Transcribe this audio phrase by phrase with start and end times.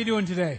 [0.00, 0.58] you doing today?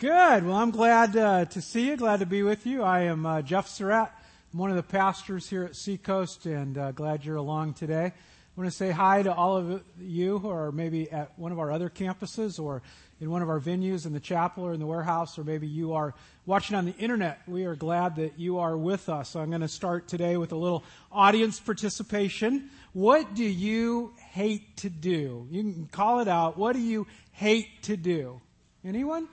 [0.00, 0.44] Good.
[0.44, 1.96] Well, I'm glad uh, to see you.
[1.96, 2.82] Glad to be with you.
[2.82, 4.12] I am uh, Geoff Surratt.
[4.52, 8.12] I'm one of the pastors here at Seacoast, and uh, glad you're along today.
[8.12, 11.58] I want to say hi to all of you who are maybe at one of
[11.58, 12.82] our other campuses or
[13.18, 15.94] in one of our venues in the chapel or in the warehouse, or maybe you
[15.94, 17.40] are watching on the internet.
[17.46, 19.30] We are glad that you are with us.
[19.30, 22.70] So I'm going to start today with a little audience participation.
[22.92, 25.46] What do you hate to do?
[25.50, 26.58] You can call it out.
[26.58, 27.06] What do you
[27.36, 28.40] hate to do?
[28.84, 29.28] Anyone?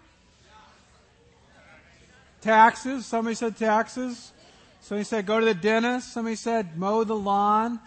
[2.41, 3.05] Taxes.
[3.05, 4.31] Somebody said taxes.
[4.81, 6.11] Somebody said go to the dentist.
[6.11, 7.79] Somebody said mow the lawn.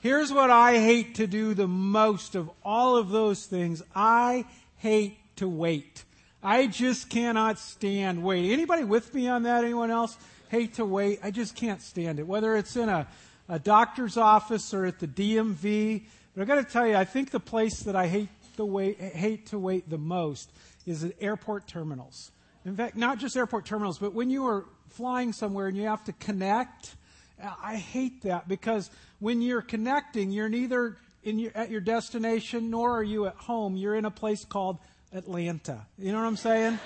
[0.00, 3.82] Here's what I hate to do the most of all of those things.
[3.94, 4.44] I
[4.78, 6.04] hate to wait.
[6.42, 8.50] I just cannot stand wait.
[8.50, 9.62] Anybody with me on that?
[9.62, 10.16] Anyone else
[10.48, 11.20] hate to wait?
[11.22, 12.26] I just can't stand it.
[12.26, 13.06] Whether it's in a,
[13.48, 16.02] a doctor's office or at the DMV.
[16.34, 18.28] But I got to tell you, I think the place that I hate
[18.60, 20.52] the wait, hate to wait the most
[20.84, 22.30] is at airport terminals.
[22.66, 26.04] In fact, not just airport terminals, but when you are flying somewhere and you have
[26.04, 26.94] to connect,
[27.42, 33.02] I hate that because when you're connecting, you're neither your, at your destination nor are
[33.02, 33.76] you at home.
[33.76, 34.76] You're in a place called
[35.10, 35.86] Atlanta.
[35.96, 36.78] You know what I'm saying?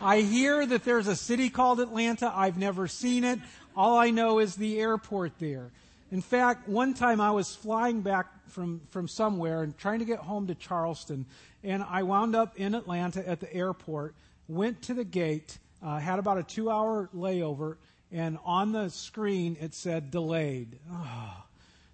[0.00, 2.32] I hear that there's a city called Atlanta.
[2.32, 3.40] I've never seen it.
[3.76, 5.72] All I know is the airport there.
[6.10, 10.20] In fact, one time I was flying back from, from somewhere and trying to get
[10.20, 11.26] home to Charleston,
[11.62, 14.14] and I wound up in Atlanta at the airport,
[14.48, 17.76] went to the gate, uh, had about a two hour layover,
[18.10, 20.78] and on the screen it said delayed.
[20.90, 21.34] Oh.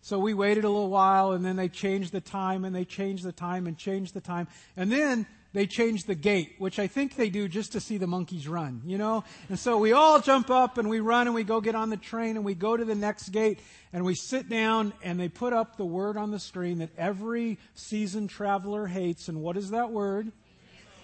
[0.05, 3.25] So we waited a little while and then they changed the time and they changed
[3.25, 4.49] the time and changed the time.
[4.77, 8.09] And then they changed the gate, which I think they do just to see the
[8.09, 9.23] monkeys run, you know?
[9.49, 11.97] And so we all jump up and we run and we go get on the
[11.97, 13.61] train and we go to the next gate
[13.93, 17.59] and we sit down and they put up the word on the screen that every
[17.75, 19.29] seasoned traveler hates.
[19.29, 20.33] And what is that word?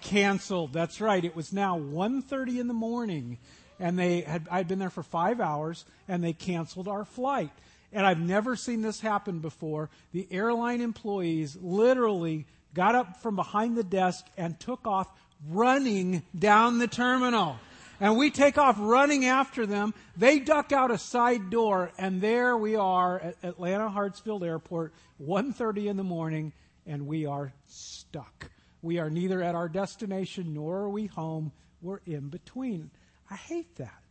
[0.01, 0.73] Canceled.
[0.73, 1.23] That's right.
[1.23, 3.37] It was now 1.30 in the morning
[3.79, 7.51] and they had, I'd been there for five hours and they canceled our flight
[7.93, 9.89] and I've never seen this happen before.
[10.11, 15.07] The airline employees literally got up from behind the desk and took off
[15.49, 17.57] running down the terminal.
[17.99, 19.93] And we take off running after them.
[20.17, 25.85] They duck out a side door, and there we are at Atlanta Hartsfield Airport, 1.30
[25.87, 26.51] in the morning,
[26.87, 28.49] and we are stuck.
[28.81, 31.51] We are neither at our destination nor are we home.
[31.81, 32.89] We're in between.
[33.29, 34.01] I hate that.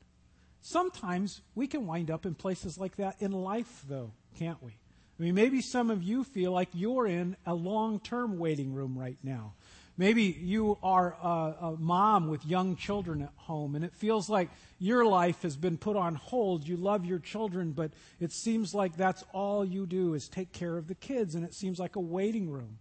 [0.63, 4.77] Sometimes we can wind up in places like that in life, though, can't we?
[5.21, 8.97] I mean, maybe some of you feel like you're in a long term waiting room
[8.97, 9.53] right now.
[9.99, 14.49] Maybe you are a, a, mom with young children at home, and it feels like
[14.79, 16.67] your life has been put on hold.
[16.67, 20.79] You love your children, but it seems like that's all you do is take care
[20.79, 22.79] of the kids, and it seems like a waiting room.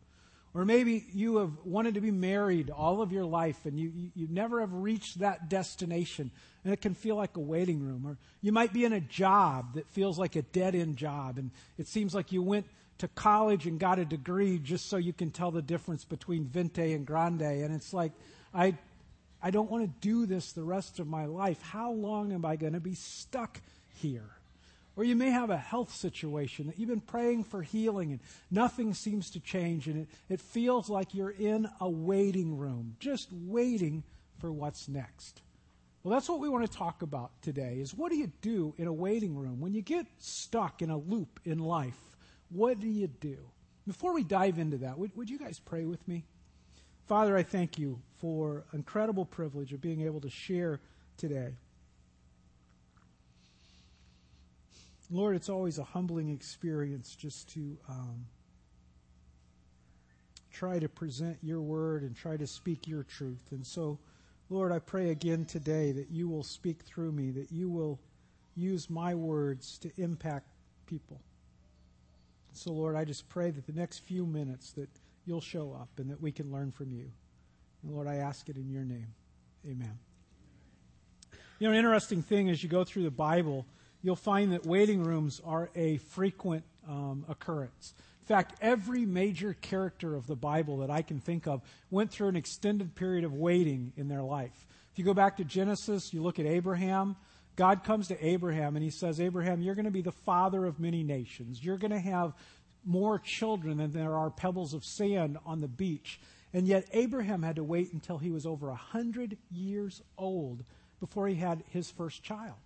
[0.54, 4.12] Or maybe you have wanted to be married all of your life and you, you,
[4.16, 6.32] you, never have reached that destination
[6.64, 8.06] and it can feel like a waiting room.
[8.08, 11.52] Or you might be in a job that feels like a dead end job and
[11.78, 12.66] it seems like you went
[12.98, 16.94] to college and got a degree just so you can tell the difference between Venti
[16.94, 17.42] and Grande.
[17.42, 18.12] And it's like,
[18.54, 18.76] I,
[19.42, 21.62] I don't want to do this the rest of my life.
[21.62, 23.62] How long am I going to be stuck
[24.02, 24.30] here?
[25.00, 28.20] Or you may have a health situation that you've been praying for healing and
[28.52, 33.30] nothing seems to change and it, it feels like you're in a waiting room, just
[33.32, 34.04] waiting
[34.40, 35.42] for what's next.
[36.04, 38.88] Well, that's what we want to talk about today is what do you do in
[38.88, 39.62] a waiting room?
[39.62, 42.18] When you get stuck in a loop in life,
[42.50, 43.38] what do you do?
[43.88, 46.26] Before we dive into that, would, would you guys pray with me?
[47.08, 50.82] Father, I thank you for incredible privilege of being able to share
[51.16, 51.54] today.
[55.12, 58.26] Lord, it's always a humbling experience just to um,
[60.52, 63.52] try to present your word and try to speak your truth.
[63.52, 63.98] And so,
[64.50, 68.00] Lord, I pray again today that you will speak through me, that you will
[68.56, 70.48] use my words to impact
[70.86, 71.22] people.
[72.54, 74.90] So, Lord, I just pray that the next few minutes that
[75.26, 77.10] you'll show up and that we can learn from you.
[77.84, 79.08] And Lord, I ask it in your name.
[79.66, 79.98] Amen.
[81.60, 83.66] You know, an interesting thing as you go through the Bible
[84.02, 87.94] you'll find that waiting rooms are a frequent um, occurrence.
[88.22, 92.28] In fact, every major character of the Bible that I can think of went through
[92.28, 94.68] an extended period of waiting in their life.
[94.92, 97.16] If you go back to Genesis, you look at Abraham.
[97.56, 100.80] God comes to Abraham and he says, Abraham, you're going to be the father of
[100.80, 101.64] many nations.
[101.64, 102.34] You're going to have
[102.86, 106.20] more children than there are pebbles of sand on the beach.
[106.54, 110.64] And yet, Abraham had to wait until he was over a 100 years old
[111.00, 112.58] before he had his first child.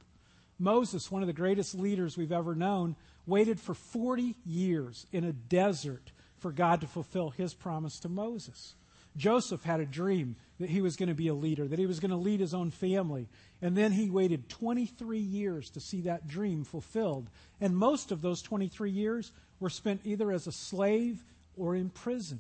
[0.60, 2.96] Moses, one of the greatest leaders we've ever known,
[3.26, 8.76] waited for 40 years in a desert for God to fulfill his promise to Moses.
[9.16, 12.00] Joseph had a dream that he was going to be a leader, that he was
[12.00, 13.28] going to lead his own family.
[13.62, 17.30] And then he waited 23 years to see that dream fulfilled.
[17.62, 21.24] And most of those 23 years were spent either as a slave
[21.56, 22.40] or in prison.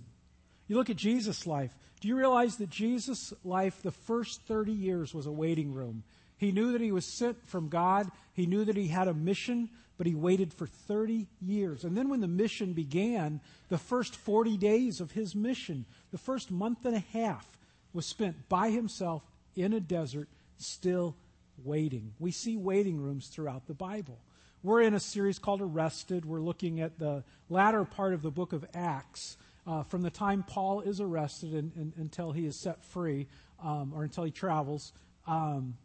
[0.67, 1.75] You look at Jesus' life.
[2.01, 6.03] Do you realize that Jesus' life, the first 30 years, was a waiting room?
[6.43, 8.11] He knew that he was sent from God.
[8.33, 11.83] He knew that he had a mission, but he waited for 30 years.
[11.83, 16.51] And then when the mission began, the first 40 days of his mission, the first
[16.51, 17.47] month and a half,
[17.93, 19.23] was spent by himself
[19.55, 21.15] in a desert, still
[21.63, 22.13] waiting.
[22.19, 24.17] We see waiting rooms throughout the Bible.
[24.63, 26.25] We're in a series called Arrested.
[26.25, 29.37] We're looking at the latter part of the book of Acts.
[29.65, 33.27] Uh, from the time Paul is arrested and, and, until he is set free,
[33.63, 34.91] um, or until he travels.
[35.25, 35.75] Um,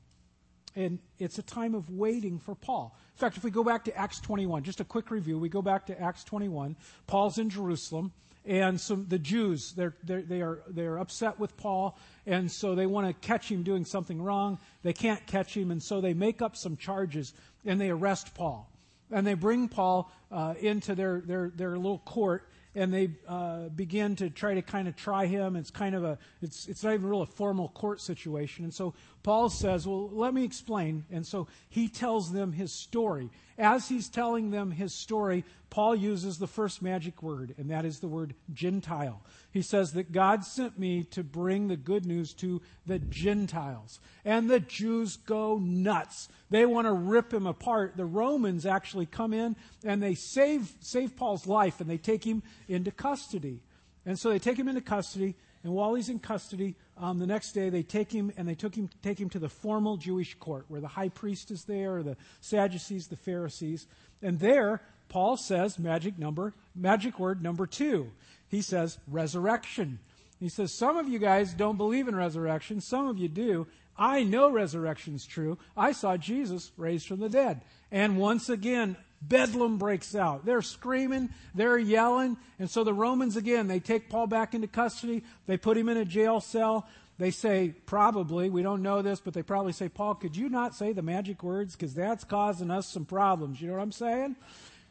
[0.77, 2.97] and it's a time of waiting for Paul.
[3.15, 5.63] In fact, if we go back to Acts 21, just a quick review, we go
[5.63, 6.77] back to Acts 21.
[7.07, 8.13] Paul's in Jerusalem,
[8.45, 12.75] and some the Jews they're, they're they are they are upset with Paul, and so
[12.75, 14.59] they want to catch him doing something wrong.
[14.83, 17.35] They can't catch him, and so they make up some charges
[17.67, 18.71] and they arrest Paul,
[19.11, 24.15] and they bring Paul uh, into their their their little court and they uh, begin
[24.15, 25.57] to try to kind of try him.
[25.57, 28.65] It's kind of a, it's, it's not even really a formal court situation.
[28.65, 28.95] And so
[29.29, 31.05] Paul says, well, let me explain.
[31.13, 33.29] And so he tells them his story.
[33.59, 37.99] As he's telling them his story, Paul uses the first magic word, and that is
[37.99, 39.21] the word Gentile.
[39.51, 44.01] He says that God sent me to bring the good news to the Gentiles.
[44.25, 46.31] And the Jews go nuts.
[46.49, 47.99] They want to rip him apart.
[47.99, 52.43] The Romans actually come in and they save, save Paul's life and they take him
[52.67, 53.61] into custody.
[54.07, 55.35] And so they take him into custody,
[55.69, 58.75] and while he's in custody, um, the next day they take him and they took
[58.75, 62.03] him, take him to the formal Jewish court where the high priest is there, or
[62.03, 63.87] the Sadducees, the Pharisees.
[64.23, 64.81] And there,
[65.11, 68.11] Paul says magic number, magic word number two.
[68.49, 69.99] He says resurrection.
[70.41, 72.81] He says, Some of you guys don't believe in resurrection.
[72.81, 73.67] Some of you do.
[73.95, 75.59] I know resurrection's true.
[75.77, 77.61] I saw Jesus raised from the dead.
[77.93, 80.45] And once again, Bedlam breaks out.
[80.45, 85.25] They're screaming, they're yelling, and so the Romans again, they take Paul back into custody,
[85.47, 86.87] they put him in a jail cell.
[87.19, 90.77] They say, probably, we don't know this, but they probably say, Paul, could you not
[90.77, 91.75] say the magic words?
[91.75, 93.61] Because that's causing us some problems.
[93.61, 94.37] You know what I'm saying?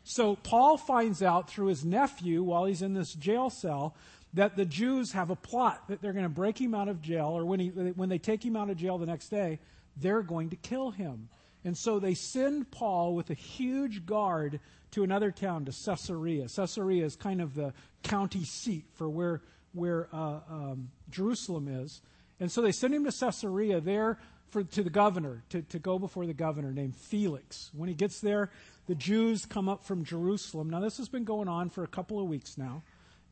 [0.04, 3.96] So Paul finds out through his nephew while he's in this jail cell
[4.34, 7.28] that the Jews have a plot that they're going to break him out of jail,
[7.28, 9.60] or when, he, when they take him out of jail the next day,
[9.96, 11.30] they're going to kill him.
[11.68, 14.62] And so they send Paul with a huge guard
[14.92, 16.48] to another town, to Caesarea.
[16.48, 17.74] Caesarea is kind of the
[18.04, 19.42] county seat for where,
[19.74, 22.02] where uh, um, Jerusalem is.
[22.40, 24.18] And so they send him to Caesarea there
[24.48, 27.70] for, to the governor, to, to go before the governor named Felix.
[27.74, 28.50] When he gets there,
[28.86, 30.70] the Jews come up from Jerusalem.
[30.70, 32.84] Now, this has been going on for a couple of weeks now.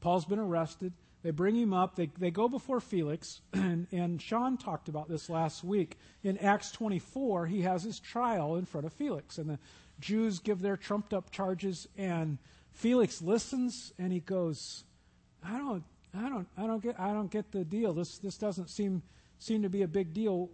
[0.02, 0.92] Paul's been arrested.
[1.26, 1.96] They bring him up.
[1.96, 3.42] They, they go before Felix.
[3.66, 5.98] And, and Sean talked about this last week.
[6.24, 9.40] In Acts 24, he has his trial in front of Felix.
[9.40, 9.58] And the
[10.00, 11.88] Jews give their trumped up charges.
[11.98, 12.38] And
[12.74, 14.84] Felix listens and he goes,
[15.44, 15.84] I don't,
[16.16, 17.94] I don't, I don't get, I don't get the deal.
[17.94, 19.02] This, this doesn't seem,
[19.40, 20.52] seem to be a big deal.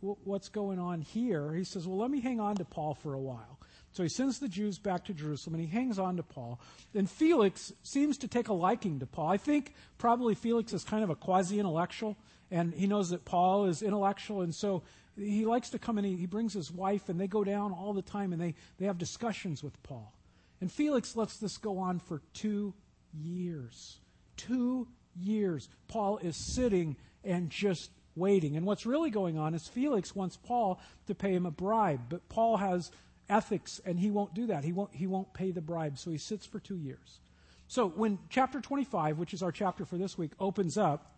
[0.00, 1.54] What's going on here?
[1.54, 3.57] He says, well, let me hang on to Paul for a while.
[3.98, 6.60] So he sends the Jews back to Jerusalem and he hangs on to Paul.
[6.94, 9.26] And Felix seems to take a liking to Paul.
[9.26, 12.16] I think probably Felix is kind of a quasi intellectual
[12.48, 14.42] and he knows that Paul is intellectual.
[14.42, 14.84] And so
[15.16, 17.92] he likes to come and he, he brings his wife and they go down all
[17.92, 20.14] the time and they, they have discussions with Paul.
[20.60, 22.74] And Felix lets this go on for two
[23.12, 23.98] years.
[24.36, 24.86] Two
[25.16, 25.68] years.
[25.88, 28.56] Paul is sitting and just waiting.
[28.56, 32.28] And what's really going on is Felix wants Paul to pay him a bribe, but
[32.28, 32.92] Paul has
[33.28, 34.64] ethics, and he won't do that.
[34.64, 37.20] He won't, he won't pay the bribe, so he sits for two years.
[37.66, 41.14] So when chapter 25, which is our chapter for this week, opens up,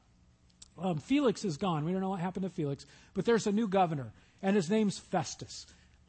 [0.79, 1.85] um, Felix is gone.
[1.85, 4.13] We don't know what happened to Felix, but there's a new governor,
[4.43, 5.67] and his name's Festus.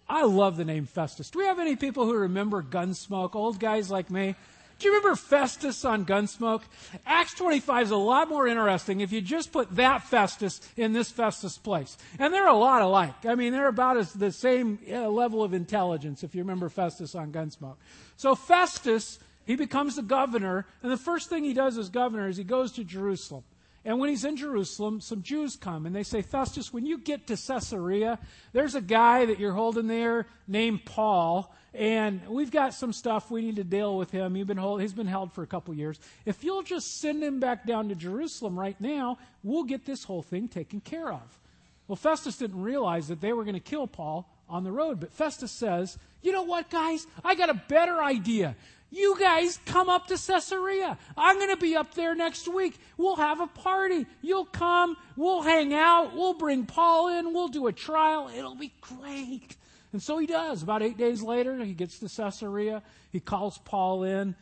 [0.10, 1.29] I love the name Festus.
[1.29, 3.36] Do we have any people who remember Gunsmoke?
[3.36, 4.36] Old guys like me?
[4.81, 6.63] Do you remember Festus on Gunsmoke?
[7.05, 11.11] Acts 25 is a lot more interesting if you just put that Festus in this
[11.11, 12.00] Festus place.
[12.17, 13.27] And they're a lot alike.
[13.27, 17.13] I mean, they're about as the same uh, level of intelligence if you remember Festus
[17.13, 17.75] on Gunsmoke.
[18.17, 22.38] So Festus, he becomes the governor, and the first thing he does as governor is
[22.38, 23.43] he goes to Jerusalem.
[23.83, 27.27] And when he's in Jerusalem, some Jews come and they say, Festus, when you get
[27.27, 28.19] to Caesarea,
[28.53, 33.41] there's a guy that you're holding there named Paul, and we've got some stuff we
[33.41, 34.35] need to deal with him.
[34.35, 36.00] He's been, hold, he's been held for a couple years.
[36.25, 40.21] If you'll just send him back down to Jerusalem right now, we'll get this whole
[40.21, 41.39] thing taken care of.
[41.88, 45.00] Well, Festus didn't realize that they were going to kill Paul on the road.
[45.00, 47.07] But Festus says, you know what, guys?
[47.23, 48.55] I got a better idea.
[48.91, 50.98] You guys come up to Caesarea.
[51.15, 52.77] I'm going to be up there next week.
[52.98, 54.05] We'll have a party.
[54.21, 54.98] You'll come.
[55.15, 56.13] We'll hang out.
[56.13, 57.33] We'll bring Paul in.
[57.33, 58.29] We'll do a trial.
[58.36, 59.55] It'll be great.
[59.93, 60.62] And so he does.
[60.62, 62.83] About eight days later, he gets to Caesarea.
[63.12, 64.36] He calls Paul in.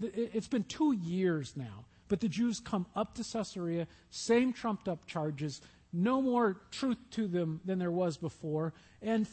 [0.00, 1.84] It's been two years now.
[2.06, 5.60] But the Jews come up to Caesarea, same trumped up charges,
[5.92, 8.72] no more truth to them than there was before.
[9.02, 9.26] And,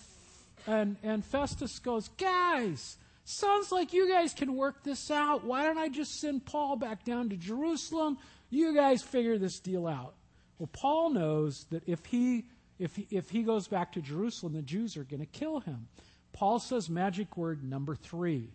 [0.68, 5.44] and, and Festus goes, Guys, Sounds like you guys can work this out.
[5.44, 8.20] Why don't I just send Paul back down to Jerusalem?
[8.52, 10.14] You guys figure this deal out.
[10.60, 12.46] Well, Paul knows that if he
[12.78, 15.88] if he, if he goes back to Jerusalem, the Jews are going to kill him.
[16.34, 18.52] Paul says magic word number 3.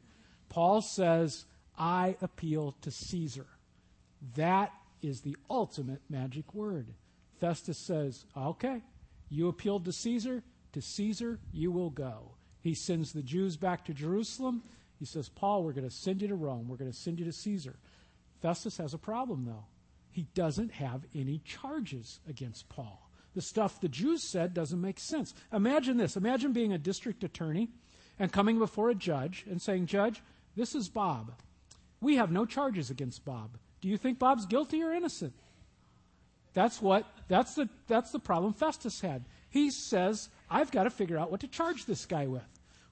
[0.51, 1.47] Paul says,
[1.77, 3.47] "I appeal to Caesar."
[4.37, 4.73] That
[5.03, 6.95] is the ultimate magic word.
[7.39, 8.83] Festus says, "Okay,
[9.31, 13.95] you appealed to Caesar, to Caesar you will go." He sends the Jews back to
[13.95, 14.63] Jerusalem.
[14.99, 16.69] He says, Paul, we're going to send you to Rome.
[16.69, 17.77] We're going to send you to Caesar.
[18.43, 19.65] Festus has a problem, though.
[20.11, 23.09] He doesn't have any charges against Paul.
[23.35, 25.33] The stuff the Jews said doesn't make sense.
[25.53, 26.17] Imagine this.
[26.17, 27.69] Imagine being a district attorney
[28.19, 30.21] and coming before a judge and saying, Judge,
[30.57, 31.33] this is Bob.
[32.01, 33.57] We have no charges against Bob.
[33.81, 35.35] Do you think Bob's guilty or innocent?
[36.53, 39.25] That's what that's the that's the problem Festus had.
[39.49, 42.43] He says, I've got to figure out what to charge this guy with.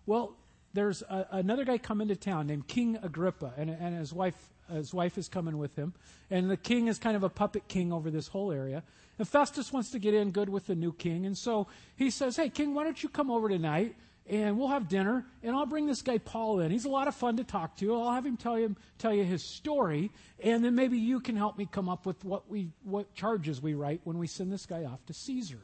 [0.07, 0.37] Well,
[0.75, 4.37] there's a, another guy coming to town named King Agrippa, and, and his wife
[4.73, 5.95] his wife is coming with him.
[6.31, 8.83] And the king is kind of a puppet king over this whole area.
[9.19, 11.27] And Festus wants to get in good with the new king.
[11.27, 13.97] And so he says, Hey, king, why don't you come over tonight
[14.27, 16.71] and we'll have dinner and I'll bring this guy Paul in.
[16.71, 17.95] He's a lot of fun to talk to.
[17.95, 20.13] I'll have him tell you, tell you his story.
[20.43, 23.75] And then maybe you can help me come up with what we, what charges we
[23.75, 25.61] write when we send this guy off to Caesar.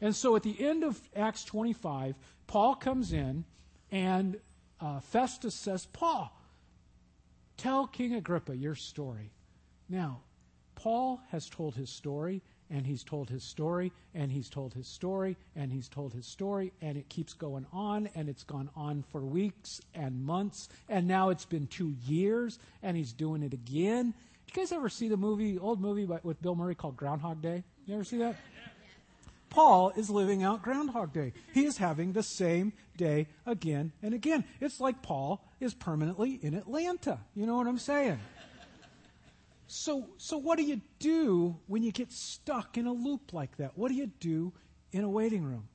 [0.00, 2.14] And so at the end of Acts 25,
[2.46, 3.44] Paul comes in,
[3.90, 4.38] and
[4.80, 6.32] uh, Festus says, Paul,
[7.56, 9.32] tell King Agrippa your story.
[9.88, 10.20] Now,
[10.74, 15.36] Paul has told his story, and he's told his story, and he's told his story,
[15.56, 19.22] and he's told his story, and it keeps going on, and it's gone on for
[19.24, 24.14] weeks and months, and now it's been two years, and he's doing it again.
[24.46, 27.64] Did you guys ever see the movie, old movie with Bill Murray called Groundhog Day?
[27.86, 28.36] You ever see that?
[29.50, 31.32] Paul is living out Groundhog Day.
[31.52, 34.44] He is having the same day again and again.
[34.60, 37.18] It's like Paul is permanently in Atlanta.
[37.34, 38.18] You know what I'm saying?
[39.66, 43.76] So, so what do you do when you get stuck in a loop like that?
[43.76, 44.52] What do you do
[44.92, 45.68] in a waiting room?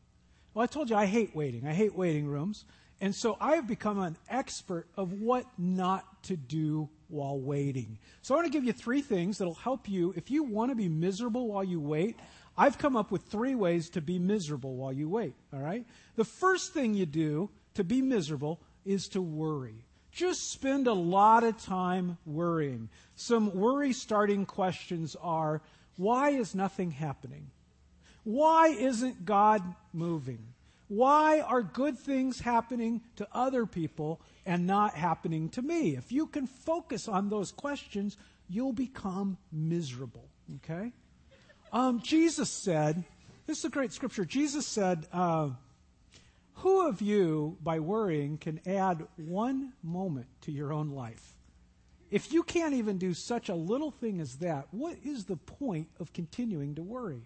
[0.53, 1.67] Well, I told you I hate waiting.
[1.67, 2.65] I hate waiting rooms.
[3.01, 7.99] And so I have become an expert of what not to do while waiting.
[8.21, 10.75] So I want to give you three things that'll help you if you want to
[10.75, 12.17] be miserable while you wait.
[12.57, 15.85] I've come up with three ways to be miserable while you wait, all right?
[16.15, 19.85] The first thing you do to be miserable is to worry.
[20.11, 22.89] Just spend a lot of time worrying.
[23.15, 25.61] Some worry starting questions are
[25.97, 27.49] why is nothing happening?
[28.23, 30.53] Why isn't God moving?
[30.87, 35.95] Why are good things happening to other people and not happening to me?
[35.95, 38.15] If you can focus on those questions,
[38.47, 40.29] you'll become miserable.
[40.57, 40.91] Okay?
[41.73, 43.03] Um, Jesus said,
[43.47, 44.25] this is a great scripture.
[44.25, 45.49] Jesus said, uh,
[46.57, 51.33] Who of you, by worrying, can add one moment to your own life?
[52.11, 55.87] If you can't even do such a little thing as that, what is the point
[55.99, 57.23] of continuing to worry?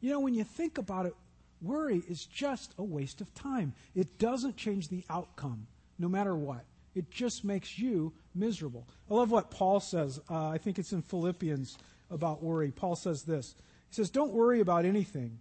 [0.00, 1.14] You know, when you think about it,
[1.60, 3.74] worry is just a waste of time.
[3.96, 5.66] It doesn't change the outcome,
[5.98, 6.64] no matter what.
[6.94, 8.86] It just makes you miserable.
[9.10, 10.20] I love what Paul says.
[10.30, 11.76] Uh, I think it's in Philippians
[12.12, 12.70] about worry.
[12.70, 13.56] Paul says this
[13.88, 15.38] he says, Don't worry about anything.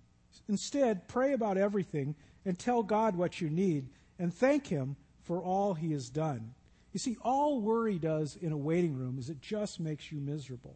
[0.49, 3.89] Instead, pray about everything and tell God what you need
[4.19, 6.53] and thank Him for all He has done.
[6.93, 10.75] You see, all worry does in a waiting room is it just makes you miserable.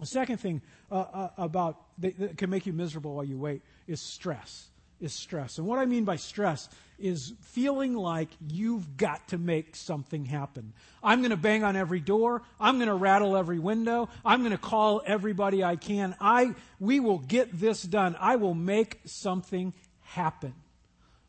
[0.00, 3.62] The second thing uh, uh, about that, that can make you miserable while you wait
[3.86, 4.70] is stress
[5.04, 5.58] is stress.
[5.58, 6.68] And what I mean by stress
[6.98, 10.72] is feeling like you've got to make something happen.
[11.02, 12.42] I'm going to bang on every door.
[12.58, 14.08] I'm going to rattle every window.
[14.24, 16.16] I'm going to call everybody I can.
[16.20, 18.16] I, we will get this done.
[18.18, 20.54] I will make something happen.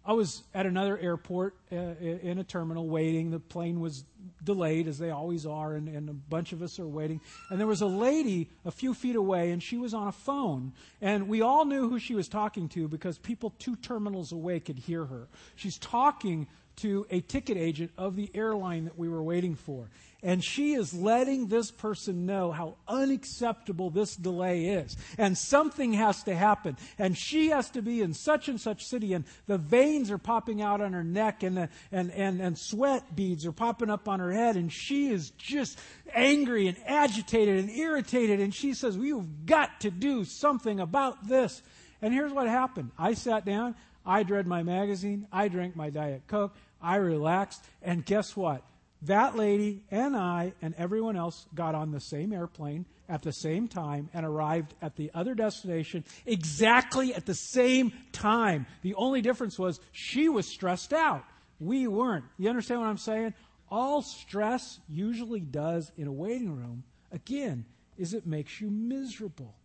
[0.08, 3.32] I was at another airport uh, in a terminal waiting.
[3.32, 4.06] The plane was
[4.44, 7.22] delayed, as they always are, and, and, a bunch of us are waiting.
[7.50, 10.74] And there was a lady a few feet away, and she was on a phone.
[11.02, 14.78] And we all knew who she was talking to because people two terminals away could
[14.78, 15.28] hear her.
[15.56, 19.90] She's talking to a ticket agent of the airline that we were waiting for.
[20.26, 24.98] And she is letting this person know how unacceptable this delay is.
[25.20, 26.78] And something has to happen.
[26.98, 29.14] And she has to be in such and such city.
[29.14, 33.16] And the veins are popping out on her neck and, the, and, and, and sweat
[33.16, 34.56] beads are popping up on her head.
[34.56, 35.78] And she is just
[36.12, 38.40] angry and agitated and irritated.
[38.40, 41.62] And she says, We've got to do something about this.
[42.02, 42.90] And here's what happened.
[42.98, 43.76] I sat down.
[44.06, 45.28] I read my magazine.
[45.32, 46.56] I drank my Diet Coke.
[46.82, 47.64] I relaxed.
[47.82, 48.64] And guess what?
[49.08, 53.68] that lady and I and everyone else got on the same airplane at the same
[53.68, 58.66] time and arrived at the other destination exactly at the same time.
[58.82, 61.24] The only difference was she was stressed out.
[61.60, 62.26] We weren't.
[62.38, 63.34] You understand what I'm saying?
[63.70, 67.66] All stress usually does in a waiting room, again,
[67.98, 69.56] is it makes you miserable.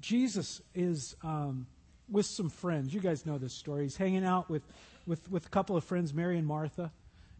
[0.00, 1.66] Jesus is um,
[2.10, 2.94] with some friends.
[2.94, 3.84] You guys know this story.
[3.84, 4.62] He's hanging out with,
[5.06, 6.92] with, with a couple of friends, Mary and Martha.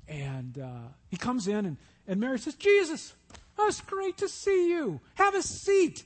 [0.08, 3.14] And uh, he comes in, and, and Mary says, Jesus,
[3.58, 5.00] oh, it's great to see you.
[5.14, 6.04] Have a seat.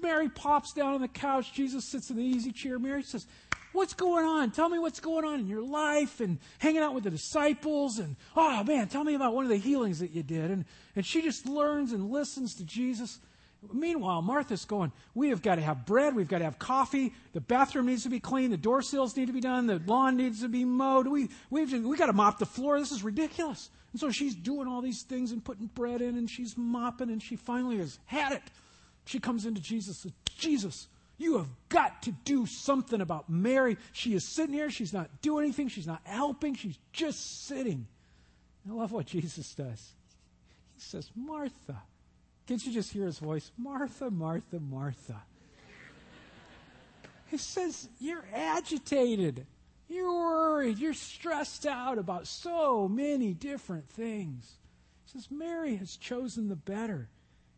[0.00, 1.52] Mary pops down on the couch.
[1.52, 2.78] Jesus sits in the easy chair.
[2.78, 3.26] Mary says,
[3.72, 4.50] What's going on?
[4.50, 7.98] Tell me what's going on in your life and hanging out with the disciples.
[7.98, 10.50] And, oh man, tell me about one of the healings that you did.
[10.50, 13.18] And, and she just learns and listens to Jesus.
[13.70, 16.16] Meanwhile, Martha's going, We have got to have bread.
[16.16, 17.12] We've got to have coffee.
[17.32, 18.50] The bathroom needs to be clean.
[18.50, 19.66] The door sills need to be done.
[19.66, 21.06] The lawn needs to be mowed.
[21.06, 22.78] We, we've, we got to mop the floor.
[22.78, 23.70] This is ridiculous.
[23.92, 27.22] And so she's doing all these things and putting bread in and she's mopping and
[27.22, 28.42] she finally has had it.
[29.04, 30.88] She comes into Jesus and says, Jesus,
[31.18, 33.76] you have got to do something about Mary.
[33.92, 34.70] She is sitting here.
[34.70, 35.68] She's not doing anything.
[35.68, 36.54] She's not helping.
[36.54, 37.86] She's just sitting.
[38.68, 39.92] I love what Jesus does.
[40.74, 41.82] He says, Martha,
[42.46, 43.50] can't you just hear his voice?
[43.56, 45.22] Martha, Martha, Martha.
[47.30, 49.46] He says, You're agitated.
[49.88, 50.78] You're worried.
[50.78, 54.58] You're stressed out about so many different things.
[55.04, 57.08] He says, Mary has chosen the better.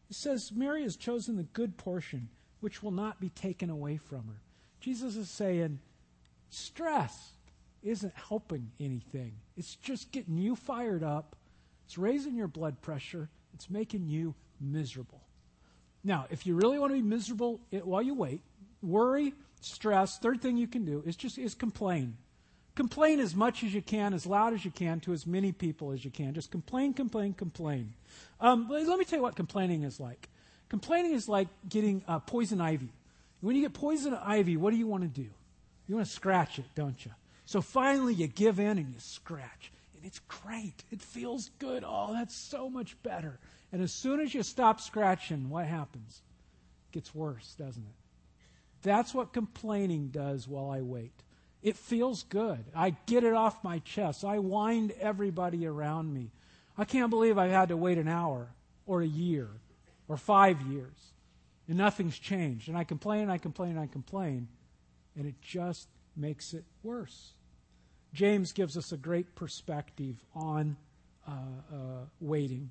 [0.09, 2.29] He says, Mary has chosen the good portion,
[2.61, 4.41] which will not be taken away from her.
[4.81, 5.79] Jesus is saying,
[6.51, 7.33] stress
[7.83, 9.33] isn't helping anything.
[9.57, 11.37] It's just getting you fired up.
[11.87, 13.29] It's raising your blood pressure.
[13.55, 15.21] It's making you miserable.
[16.03, 18.43] Now, if you really want to be miserable while you wait,
[18.83, 22.17] worry, stress, third thing you can do is just is complain.
[22.75, 25.93] Complain as much as you can, as loud as you can, to as many people
[25.93, 26.35] as you can.
[26.35, 27.95] Just complain, complain, complain.
[28.41, 30.29] Um, let me tell you what complaining is like.
[30.69, 32.89] Complaining is like getting uh, poison ivy.
[33.41, 35.29] When you get poison ivy, what do you want to do?
[35.87, 37.13] You want to scratch it, don't you?
[37.47, 39.71] So finally, you give in and you scratch.
[39.95, 40.83] And it's great.
[40.91, 41.85] It feels good.
[41.87, 43.39] Oh, that's so much better.
[43.75, 46.23] And as soon as you stop scratching, what happens?
[46.89, 47.97] It gets worse, doesn't it?
[48.83, 51.25] That's what complaining does while I wait.
[51.61, 52.65] It feels good.
[52.73, 54.25] I get it off my chest.
[54.25, 56.31] I wind everybody around me.
[56.79, 58.55] I can't believe I've had to wait an hour
[58.87, 59.49] or a year
[60.07, 60.95] or five years
[61.67, 62.69] and nothing's changed.
[62.69, 64.47] And I complain and I complain and I complain,
[65.17, 67.33] and it just makes it worse.
[68.13, 70.77] James gives us a great perspective on
[71.27, 71.33] uh,
[71.73, 71.77] uh,
[72.21, 72.71] waiting.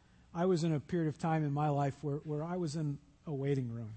[0.33, 2.97] I was in a period of time in my life where, where I was in
[3.27, 3.93] a waiting room.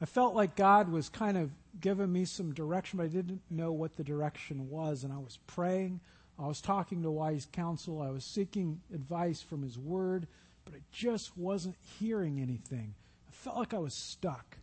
[0.00, 3.72] I felt like God was kind of giving me some direction, but I didn't know
[3.72, 5.04] what the direction was.
[5.04, 6.00] And I was praying.
[6.38, 8.02] I was talking to wise counsel.
[8.02, 10.26] I was seeking advice from His Word,
[10.64, 12.94] but I just wasn't hearing anything.
[13.28, 14.58] I felt like I was stuck.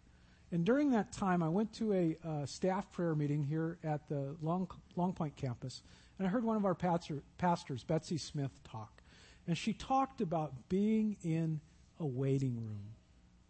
[0.52, 4.36] And during that time, I went to a uh, staff prayer meeting here at the
[4.43, 5.82] Long, Long Point campus,
[6.19, 8.92] and I heard one of our pastor, pastors, Betsy Smith, talk.
[9.47, 11.60] And she talked about being in
[11.99, 12.93] a waiting room.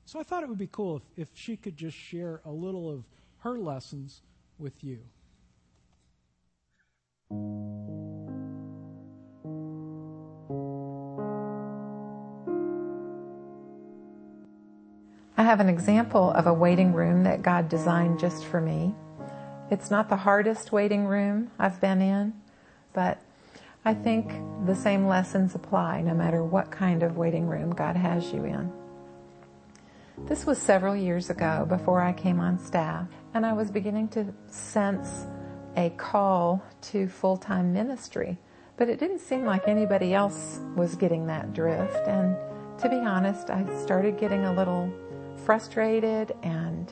[0.05, 2.89] So I thought it would be cool if, if she could just share a little
[2.91, 3.03] of
[3.39, 4.21] her lessons
[4.57, 4.99] with you.
[15.35, 18.93] I have an example of a waiting room that God designed just for me.
[19.71, 22.33] It's not the hardest waiting room I've been in,
[22.93, 23.19] but
[23.85, 24.33] I think
[24.65, 28.71] the same lessons apply no matter what kind of waiting room God has you in.
[30.25, 34.33] This was several years ago before I came on staff, and I was beginning to
[34.47, 35.25] sense
[35.75, 38.37] a call to full time ministry
[38.77, 42.07] But it didn't seem like anybody else was getting that drift.
[42.07, 42.35] And
[42.79, 44.91] to be honest, I started getting a little
[45.45, 46.91] frustrated and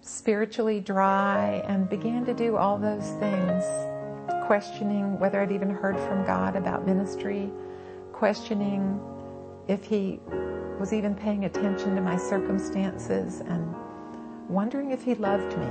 [0.00, 3.64] spiritually dry and began to do all those things,
[4.50, 7.52] questioning whether I'd even heard from God about ministry,
[8.12, 9.00] questioning
[9.68, 10.18] if He
[10.80, 13.72] was even paying attention to my circumstances, and
[14.48, 15.68] wondering if He loved me,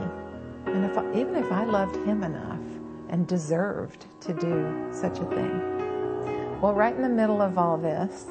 [0.67, 2.61] and if even if I loved Him enough
[3.09, 6.61] and deserved to do such a thing.
[6.61, 8.27] Well, right in the middle of all this,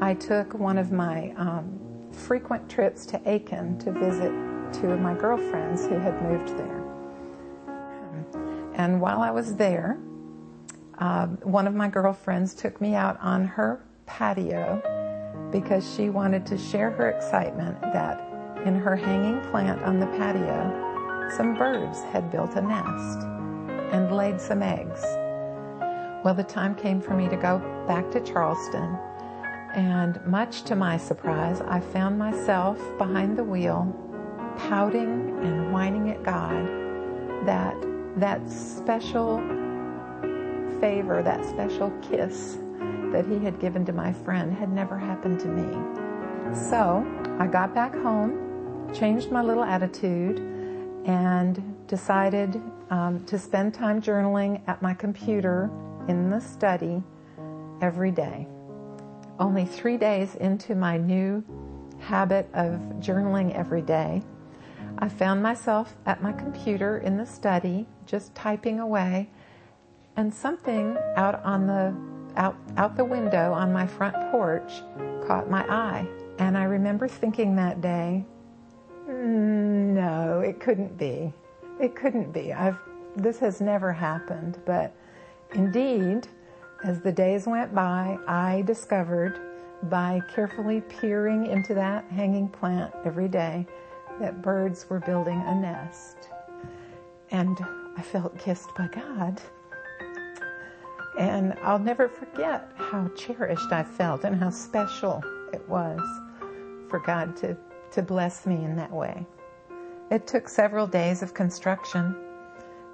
[0.00, 1.78] I took one of my um,
[2.10, 4.32] frequent trips to Aiken to visit
[4.72, 6.79] two of my girlfriends who had moved there.
[8.74, 9.98] And while I was there,
[10.98, 14.82] uh, one of my girlfriends took me out on her patio
[15.50, 18.20] because she wanted to share her excitement that
[18.66, 23.26] in her hanging plant on the patio, some birds had built a nest
[23.92, 25.00] and laid some eggs.
[26.22, 28.98] Well, the time came for me to go back to Charleston,
[29.74, 33.94] and much to my surprise, I found myself behind the wheel,
[34.58, 36.66] pouting and whining at God
[37.46, 37.74] that
[38.16, 39.38] that special
[40.80, 42.58] favor, that special kiss
[43.12, 45.68] that He had given to my friend had never happened to me.
[46.54, 47.06] So
[47.38, 50.38] I got back home, changed my little attitude,
[51.06, 55.70] and decided um, to spend time journaling at my computer
[56.08, 57.02] in the study
[57.80, 58.46] every day.
[59.38, 61.44] Only three days into my new
[61.98, 64.22] habit of journaling every day,
[64.98, 69.30] I found myself at my computer in the study, just typing away,
[70.16, 71.94] and something out on the
[72.36, 74.82] out, out the window on my front porch
[75.26, 76.06] caught my eye.
[76.38, 78.24] And I remember thinking that day,
[79.08, 81.32] mm, no, it couldn't be.
[81.80, 82.52] It couldn't be.
[82.52, 82.78] I've
[83.16, 84.94] this has never happened, but
[85.54, 86.28] indeed,
[86.84, 89.40] as the days went by, I discovered
[89.84, 93.66] by carefully peering into that hanging plant every day
[94.20, 96.28] that birds were building a nest.
[97.30, 97.58] And
[98.00, 99.42] I felt kissed by God.
[101.18, 106.00] And I'll never forget how cherished I felt and how special it was
[106.88, 107.58] for God to,
[107.90, 109.26] to bless me in that way.
[110.10, 112.16] It took several days of construction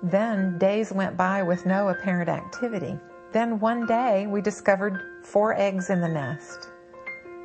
[0.03, 2.99] then days went by with no apparent activity.
[3.31, 6.69] Then one day we discovered four eggs in the nest.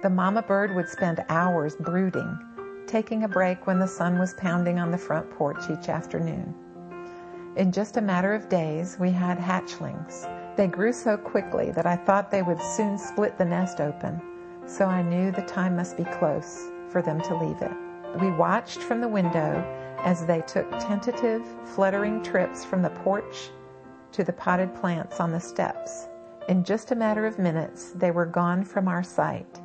[0.02, 2.40] The mama bird would spend hours brooding,
[2.88, 6.56] taking a break when the sun was pounding on the front porch each afternoon.
[7.58, 10.26] In just a matter of days, we had hatchlings.
[10.56, 14.22] They grew so quickly that I thought they would soon split the nest open,
[14.66, 17.72] so I knew the time must be close for them to leave it.
[18.22, 19.66] We watched from the window
[19.98, 23.50] as they took tentative, fluttering trips from the porch
[24.14, 26.08] to the potted plants on the steps.
[26.48, 29.60] In just a matter of minutes, they were gone from our sight,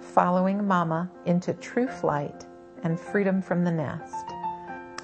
[0.00, 2.46] following Mama into true flight
[2.82, 4.26] and freedom from the nest.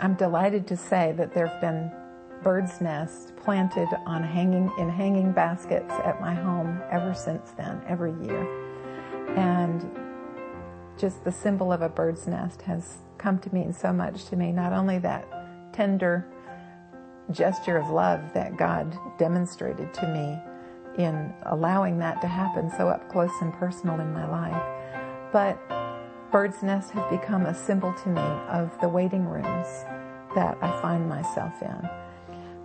[0.01, 1.93] I'm delighted to say that there have been
[2.45, 8.13] birds' nests planted on hanging in hanging baskets at my home ever since then, every
[8.25, 8.47] year.
[9.37, 9.85] And
[10.97, 14.53] just the symbol of a bird's nest has come to mean so much to me.
[14.53, 16.27] Not only that tender
[17.31, 23.11] gesture of love that God demonstrated to me in allowing that to happen so up
[23.11, 25.59] close and personal in my life, but
[26.31, 29.67] Bird's Nest have become a symbol to me of the waiting rooms
[30.35, 31.89] that I find myself in.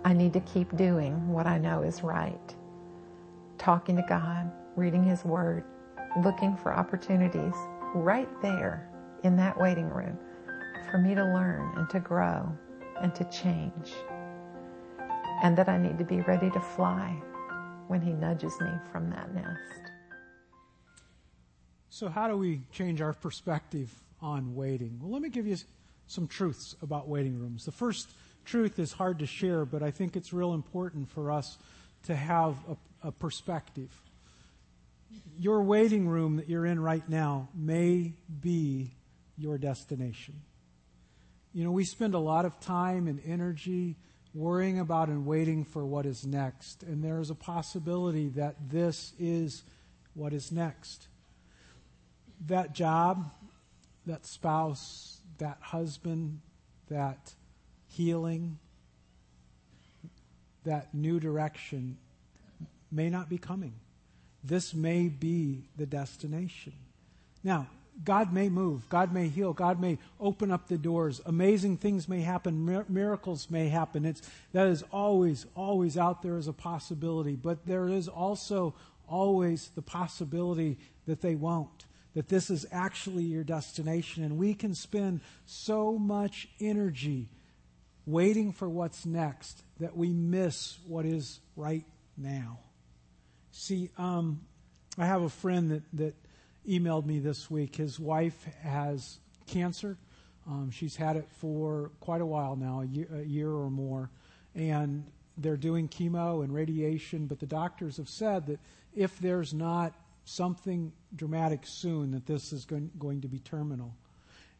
[0.04, 2.54] I need to keep doing what I know is right.
[3.58, 5.64] Talking to God, reading His Word,
[6.24, 7.54] looking for opportunities
[7.94, 8.88] right there
[9.24, 10.18] in that waiting room
[10.90, 12.50] for me to learn and to grow
[13.02, 13.92] and to change.
[15.42, 17.14] And that I need to be ready to fly
[17.88, 19.92] when He nudges me from that nest.
[21.90, 24.98] So, how do we change our perspective on waiting?
[25.02, 25.56] Well, let me give you
[26.06, 27.66] some truths about waiting rooms.
[27.66, 28.08] The first
[28.44, 31.58] truth is hard to share, but I think it's real important for us
[32.04, 32.56] to have
[33.02, 33.90] a, a perspective.
[35.38, 38.92] Your waiting room that you're in right now may be
[39.36, 40.40] your destination.
[41.52, 43.96] You know, we spend a lot of time and energy
[44.34, 46.82] worrying about and waiting for what is next.
[46.82, 49.64] And there is a possibility that this is
[50.14, 51.08] what is next.
[52.46, 53.30] That job,
[54.06, 56.40] that spouse, that husband,
[56.88, 57.34] that
[57.90, 58.58] healing,
[60.64, 61.96] that new direction
[62.90, 63.74] may not be coming.
[64.42, 66.72] This may be the destination.
[67.44, 67.68] Now,
[68.04, 71.20] God may move, God may heal, God may open up the doors.
[71.26, 74.06] Amazing things may happen, mir- miracles may happen.
[74.06, 74.22] It's,
[74.52, 77.36] that is always, always out there as a possibility.
[77.36, 78.74] But there is also
[79.06, 84.24] always the possibility that they won't, that this is actually your destination.
[84.24, 87.28] And we can spend so much energy
[88.10, 91.84] waiting for what's next that we miss what is right
[92.16, 92.58] now.
[93.52, 94.40] See, um,
[94.98, 96.14] I have a friend that, that
[96.68, 97.76] emailed me this week.
[97.76, 99.96] His wife has cancer.
[100.46, 104.10] Um, she's had it for quite a while now, a year, a year or more.
[104.54, 105.04] And
[105.36, 108.58] they're doing chemo and radiation, but the doctors have said that
[108.94, 109.94] if there's not
[110.24, 113.94] something dramatic soon, that this is going, going to be terminal.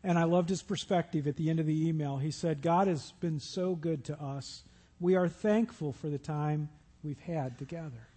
[0.02, 2.16] And I loved his perspective at the end of the email.
[2.16, 4.62] He said, God has been so good to us.
[4.98, 6.70] We are thankful for the time
[7.02, 8.08] we've had together.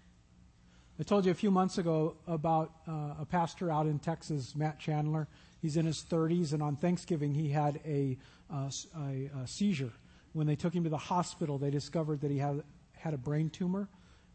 [0.99, 4.79] I told you a few months ago about uh, a pastor out in Texas, Matt
[4.79, 5.27] Chandler.
[5.61, 8.17] He's in his 30s, and on Thanksgiving he had a,
[8.53, 8.69] uh,
[8.99, 9.91] a, a, seizure.
[10.33, 12.63] When they took him to the hospital, they discovered that he had,
[12.95, 13.89] had a brain tumor.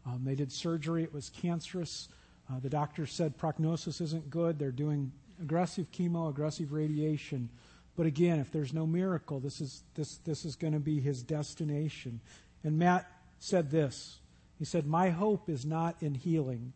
[0.05, 2.09] Um, they did surgery, it was cancerous.
[2.51, 4.59] Uh, the doctor said prognosis isn't good.
[4.59, 7.49] They're doing aggressive chemo, aggressive radiation.
[7.95, 11.21] But again, if there's no miracle, this is, this, this is going to be his
[11.23, 12.21] destination.
[12.63, 14.19] And Matt said this
[14.57, 16.73] he said, My hope is not in healing.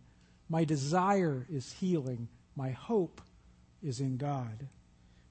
[0.49, 2.29] My desire is healing.
[2.55, 3.21] My hope
[3.81, 4.67] is in God.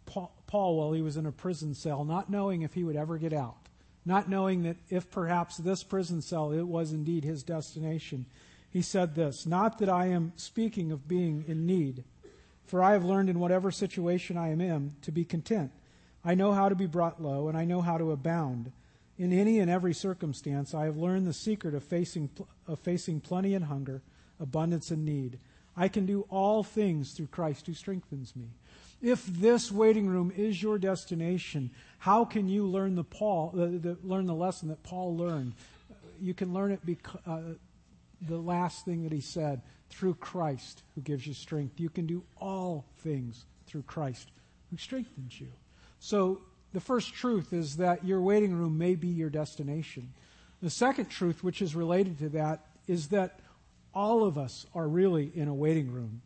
[0.05, 3.17] Paul, Paul, while he was in a prison cell, not knowing if he would ever
[3.17, 3.69] get out,
[4.05, 8.27] not knowing that if perhaps this prison cell it was indeed his destination,
[8.69, 12.05] he said this Not that I am speaking of being in need,
[12.67, 15.73] for I have learned in whatever situation I am in to be content.
[16.25, 18.73] I know how to be brought low, and I know how to abound.
[19.19, 22.31] In any and every circumstance, I have learned the secret of facing,
[22.67, 24.03] of facing plenty and hunger,
[24.41, 25.39] abundance and need.
[25.77, 28.49] I can do all things through Christ who strengthens me.
[29.01, 33.99] If this waiting room is your destination, how can you learn the Paul the, the,
[34.05, 35.55] learn the lesson that Paul learned?
[36.21, 37.41] You can learn it because uh,
[38.27, 41.81] the last thing that he said through Christ who gives you strength.
[41.81, 44.31] You can do all things through Christ
[44.71, 45.49] who strengthens you.
[45.99, 46.41] So
[46.73, 50.13] the first truth is that your waiting room may be your destination.
[50.63, 53.41] The second truth, which is related to that, is that
[53.95, 56.23] all of us are really in a waiting room.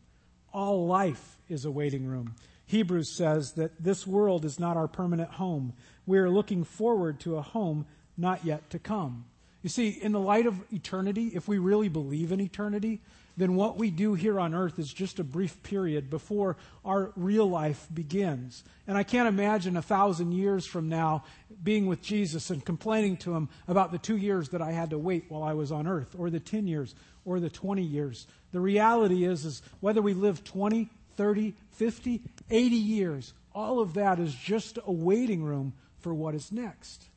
[0.53, 2.35] All life is a waiting room.
[2.65, 5.73] Hebrews says that this world is not our permanent home.
[6.05, 7.85] We are looking forward to a home
[8.17, 9.25] not yet to come.
[9.67, 13.01] You see, in the light of eternity, if we really believe in eternity,
[13.35, 17.49] then what we do here on earth is just a brief period before our real
[17.49, 18.63] life begins.
[18.87, 21.25] And I can't imagine a thousand years from now
[21.61, 24.97] being with Jesus and complaining to him about the two years that I had to
[24.97, 28.25] wait while I was on earth, or the 10 years, or the 20 years.
[28.53, 34.17] The reality is, is whether we live 20, 30, 50, 80 years, all of that
[34.17, 37.09] is just a waiting room for what is next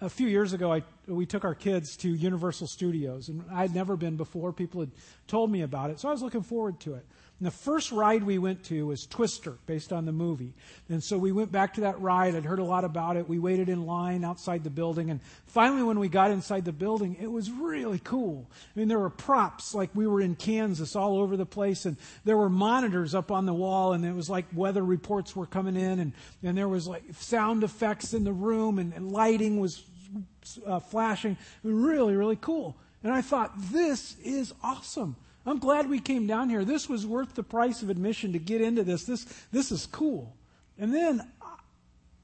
[0.00, 3.96] a few years ago, I, we took our kids to Universal Studios, and I'd never
[3.96, 4.52] been before.
[4.52, 4.90] People had
[5.26, 7.06] told me about it, so I was looking forward to it.
[7.42, 10.52] And the first ride we went to was Twister, based on the movie.
[10.88, 12.36] And so we went back to that ride.
[12.36, 13.28] I'd heard a lot about it.
[13.28, 17.16] We waited in line outside the building, and finally, when we got inside the building,
[17.20, 18.48] it was really cool.
[18.52, 21.96] I mean, there were props like we were in Kansas all over the place, and
[22.24, 25.74] there were monitors up on the wall, and it was like weather reports were coming
[25.74, 26.12] in, and,
[26.44, 29.82] and there was like sound effects in the room, and, and lighting was
[30.64, 31.36] uh, flashing.
[31.64, 32.76] Really, really cool.
[33.02, 35.16] And I thought, this is awesome.
[35.44, 36.64] I'm glad we came down here.
[36.64, 39.04] This was worth the price of admission to get into this.
[39.04, 40.34] This, this is cool.
[40.78, 41.28] And then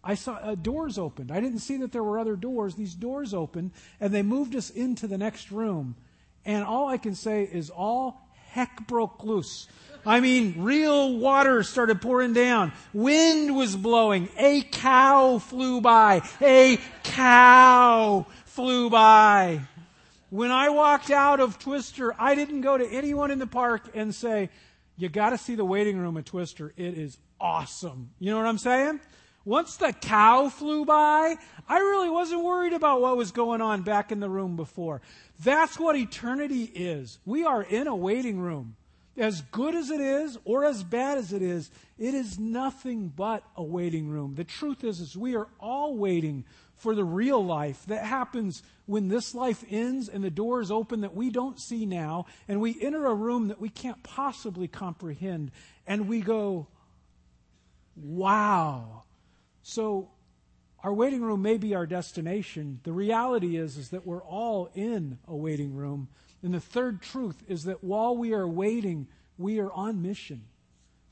[0.04, 1.32] I saw uh, doors opened.
[1.32, 2.74] I didn't see that there were other doors.
[2.74, 5.96] These doors opened, and they moved us into the next room.
[6.44, 9.66] And all I can say is all heck broke loose.
[10.06, 12.72] I mean, real water started pouring down.
[12.94, 14.28] Wind was blowing.
[14.38, 16.22] A cow flew by.
[16.40, 19.60] A cow flew by.
[20.30, 24.14] When I walked out of Twister, I didn't go to anyone in the park and
[24.14, 24.50] say,
[24.96, 26.74] you got to see the waiting room at Twister.
[26.76, 28.10] It is awesome.
[28.18, 29.00] You know what I'm saying?
[29.44, 31.36] Once the cow flew by,
[31.66, 35.00] I really wasn't worried about what was going on back in the room before.
[35.42, 37.18] That's what eternity is.
[37.24, 38.76] We are in a waiting room.
[39.16, 43.42] As good as it is, or as bad as it is, it is nothing but
[43.56, 44.34] a waiting room.
[44.34, 46.44] The truth is, is we are all waiting
[46.78, 51.02] for the real life that happens when this life ends and the door is open
[51.02, 55.50] that we don't see now, and we enter a room that we can't possibly comprehend,
[55.86, 56.68] and we go,
[57.96, 59.02] wow.
[59.62, 60.10] So,
[60.82, 62.80] our waiting room may be our destination.
[62.84, 66.08] The reality is, is that we're all in a waiting room.
[66.42, 70.44] And the third truth is that while we are waiting, we are on mission.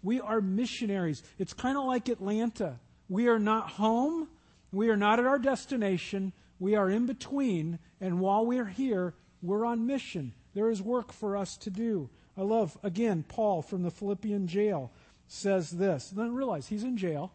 [0.02, 1.24] We are missionaries.
[1.36, 2.78] It's kind of like Atlanta.
[3.08, 4.28] We are not home.
[4.76, 6.34] We are not at our destination.
[6.58, 7.78] We are in between.
[7.98, 10.34] And while we're here, we're on mission.
[10.52, 12.10] There is work for us to do.
[12.36, 14.92] I love, again, Paul from the Philippian jail
[15.28, 16.10] says this.
[16.10, 17.32] Then realize he's in jail.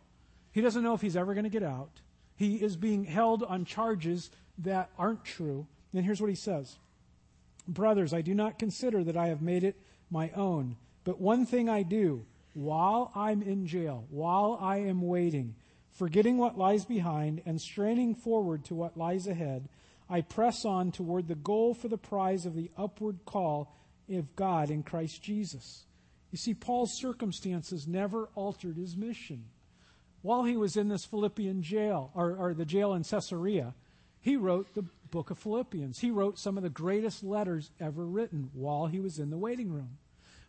[0.52, 2.02] He doesn't know if he's ever going to get out.
[2.36, 5.66] He is being held on charges that aren't true.
[5.96, 6.78] And here's what he says
[7.68, 11.70] Brothers, I do not consider that I have made it my own, but one thing
[11.70, 12.24] I do
[12.54, 15.56] while I'm in jail, while I am waiting,
[15.94, 19.70] forgetting what lies behind and straining forward to what lies ahead,
[20.10, 23.76] I press on toward the goal for the prize of the upward call
[24.10, 25.86] of God in Christ Jesus.
[26.32, 29.46] You see, Paul's circumstances never altered his mission.
[30.22, 33.74] While he was in this Philippian jail, or, or the jail in Caesarea,
[34.22, 36.00] he wrote the book of Philippians.
[36.00, 39.72] He wrote some of the greatest letters ever written while he was in the waiting
[39.72, 39.98] room.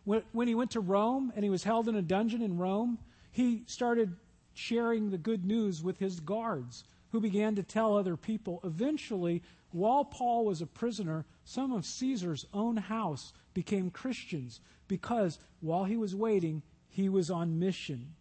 [0.03, 2.99] When, when he went to Rome and he was held in a dungeon in Rome,
[3.31, 4.15] he started
[4.53, 8.59] sharing the good news with his guards, who began to tell other people.
[8.63, 15.83] Eventually, while Paul was a prisoner, some of Caesar's own house became Christians because while
[15.83, 18.13] he was waiting, he was on mission.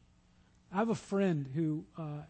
[0.72, 2.22] I have a friend who uh,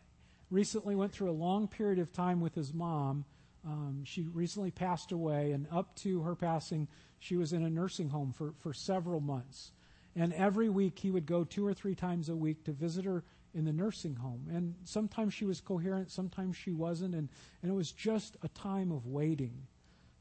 [0.51, 3.25] recently went through a long period of time with his mom.
[3.65, 6.89] Um, she recently passed away, and up to her passing,
[7.21, 9.71] she was in a nursing home for, for several months.
[10.17, 13.23] And every week, he would go two or three times a week to visit her
[13.55, 14.49] in the nursing home.
[14.53, 17.29] And sometimes she was coherent, sometimes she wasn't, and,
[17.63, 19.67] and it was just a time of waiting.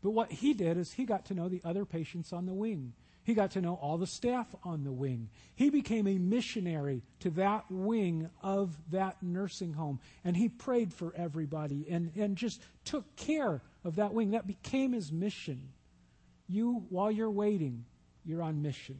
[0.01, 2.93] But what he did is he got to know the other patients on the wing.
[3.23, 5.29] He got to know all the staff on the wing.
[5.53, 9.99] He became a missionary to that wing of that nursing home.
[10.23, 14.31] And he prayed for everybody and, and just took care of that wing.
[14.31, 15.69] That became his mission.
[16.47, 17.85] You, while you're waiting,
[18.25, 18.99] you're on mission.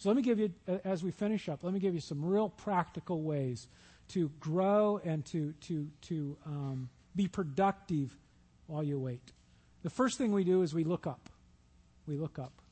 [0.00, 0.50] So let me give you,
[0.82, 3.68] as we finish up, let me give you some real practical ways
[4.08, 8.16] to grow and to, to, to um, be productive
[8.66, 9.32] while you wait.
[9.82, 11.28] The first thing we do is we look up.
[12.06, 12.62] We look up.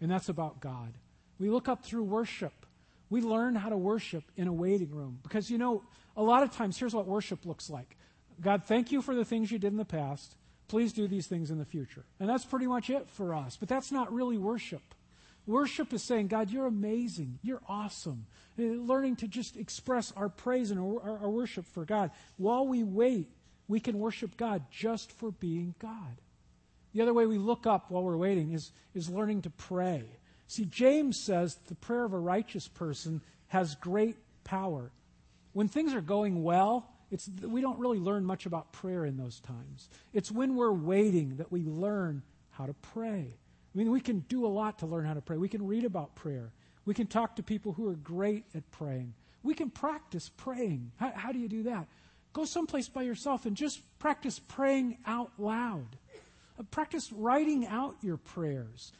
[0.00, 0.92] And that's about God.
[1.40, 2.52] We look up through worship.
[3.10, 5.18] We learn how to worship in a waiting room.
[5.24, 5.82] Because, you know,
[6.16, 7.96] a lot of times, here's what worship looks like
[8.40, 10.36] God, thank you for the things you did in the past.
[10.68, 12.04] Please do these things in the future.
[12.20, 13.56] And that's pretty much it for us.
[13.58, 14.82] But that's not really worship.
[15.46, 17.38] Worship is saying, God, you're amazing.
[17.42, 18.26] You're awesome.
[18.58, 22.10] Uh, learning to just express our praise and our, our, worship for God.
[22.36, 23.28] While we wait,
[23.68, 26.20] we can worship God just for being God.
[26.94, 30.04] The other way we look up while we're waiting is, is learning to pray.
[30.48, 34.90] See, James says the prayer of a righteous person has great power.
[35.52, 39.40] When things are going well, it's, we don't really learn much about prayer in those
[39.40, 39.88] times.
[40.12, 43.34] It's when we're waiting that we learn how to pray.
[43.76, 45.36] I mean, we can do a lot to learn how to pray.
[45.36, 46.50] We can read about prayer.
[46.86, 49.12] We can talk to people who are great at praying.
[49.42, 50.92] We can practice praying.
[50.96, 51.86] How, how do you do that?
[52.32, 55.98] Go someplace by yourself and just practice praying out loud.
[56.58, 58.92] Uh, practice writing out your prayers.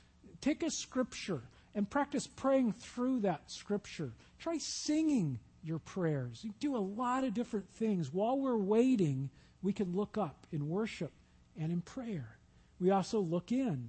[0.42, 1.40] Take a scripture
[1.74, 4.12] and practice praying through that scripture.
[4.38, 6.44] Try singing your prayers.
[6.44, 8.12] You do a lot of different things.
[8.12, 9.30] While we're waiting,
[9.62, 11.12] we can look up in worship
[11.58, 12.36] and in prayer.
[12.78, 13.88] We also look in.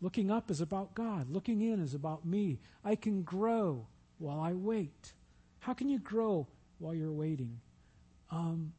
[0.00, 1.30] Looking up is about God.
[1.30, 2.58] Looking in is about me.
[2.84, 3.86] I can grow
[4.18, 5.12] while I wait.
[5.60, 6.46] How can you grow
[6.78, 7.60] while you're waiting?
[8.30, 8.72] Um,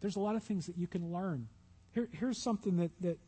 [0.00, 1.48] there's a lot of things that you can learn
[1.96, 3.18] here, here's something that, that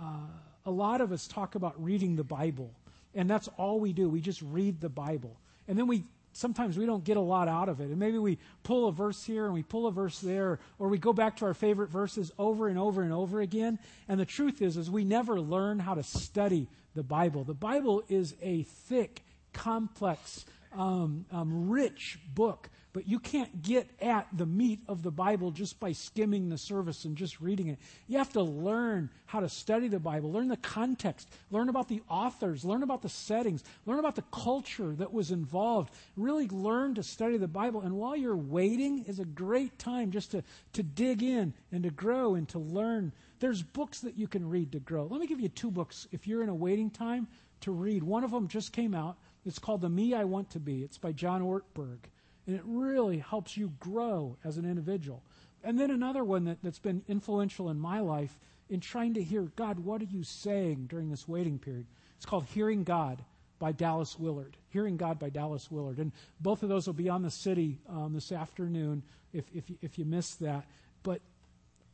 [0.00, 0.26] uh,
[0.64, 2.72] a lot of us talk about reading the Bible,
[3.14, 4.08] and that's all we do.
[4.08, 5.36] We just read the Bible.
[5.68, 6.04] And then we
[6.36, 7.88] sometimes we don't get a lot out of it.
[7.88, 10.98] And maybe we pull a verse here and we pull a verse there, or we
[10.98, 13.78] go back to our favorite verses over and over and over again.
[14.08, 17.44] And the truth is, is we never learn how to study the Bible.
[17.44, 19.22] The Bible is a thick,
[19.52, 20.44] complex,
[20.76, 25.78] um, um, rich book but you can't get at the meat of the Bible just
[25.78, 27.78] by skimming the service and just reading it.
[28.08, 32.00] You have to learn how to study the Bible, learn the context, learn about the
[32.08, 35.92] authors, learn about the settings, learn about the culture that was involved.
[36.16, 37.82] Really learn to study the Bible.
[37.82, 40.42] And while you're waiting is a great time just to,
[40.72, 43.12] to dig in and to grow and to learn.
[43.40, 45.04] There's books that you can read to grow.
[45.04, 47.28] Let me give you two books if you're in a waiting time
[47.60, 48.02] to read.
[48.02, 49.18] One of them just came out.
[49.44, 50.82] It's called The Me I Want to Be.
[50.82, 51.98] It's by John Ortberg.
[52.46, 55.22] And it really helps you grow as an individual.
[55.64, 58.38] And then another one that, that's been influential in my life
[58.68, 61.86] in trying to hear, God, what are you saying during this waiting period?
[62.16, 63.22] It's called Hearing God
[63.58, 64.56] by Dallas Willard.
[64.68, 65.98] Hearing God by Dallas Willard.
[65.98, 69.98] And both of those will be on the city um, this afternoon if, if, if
[69.98, 70.66] you missed that.
[71.02, 71.20] But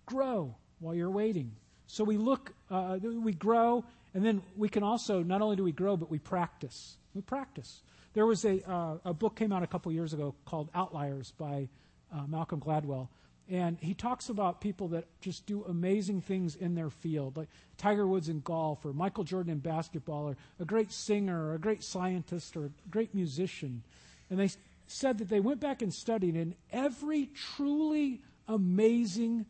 [0.07, 1.53] grow while you're waiting.
[1.87, 3.85] So we look, uh, we grow,
[4.15, 6.97] and then we can also, not only do we grow, but we practice.
[7.15, 7.83] We practice.
[8.15, 11.69] There was a, uh, a book came out a couple years ago called Outliers by
[12.13, 13.09] uh, Malcolm Gladwell.
[13.49, 18.07] And he talks about people that just do amazing things in their field, like Tiger
[18.07, 21.83] Woods in golf, or Michael Jordan in basketball, or a great singer, or a great
[21.83, 23.83] scientist, or a great musician.
[24.31, 24.51] And they
[24.87, 29.47] said that they went back and studied, and every truly amazing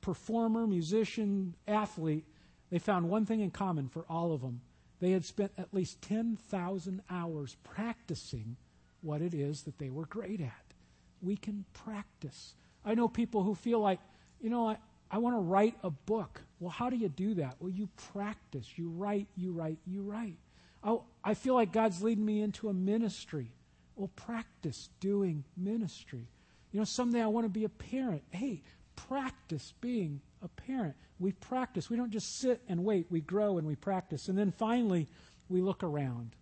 [0.00, 2.24] performer, musician, athlete,
[2.70, 4.60] they found one thing in common for all of them.
[5.00, 8.56] They had spent at least 10,000 hours practicing
[9.00, 10.74] what it is that they were great at.
[11.22, 12.54] We can practice.
[12.84, 14.00] I know people who feel like,
[14.40, 14.78] you know, I,
[15.10, 16.40] I want to write a book.
[16.60, 17.56] Well, how do you do that?
[17.60, 18.66] Well, you practice.
[18.76, 20.38] You write, you write, you write.
[20.82, 23.52] Oh, I feel like God's leading me into a ministry.
[23.96, 26.28] Well, practice doing ministry.
[26.72, 28.22] You know, someday I want to be a parent.
[28.30, 28.62] Hey,
[28.96, 30.94] practice being a parent.
[31.18, 31.90] We practice.
[31.90, 33.06] We don't just sit and wait.
[33.10, 34.28] We grow and we practice.
[34.28, 35.08] And then finally,
[35.48, 36.36] we look around.